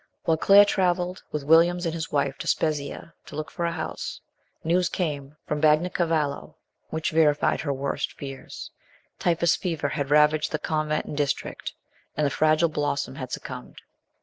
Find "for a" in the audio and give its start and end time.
3.51-3.71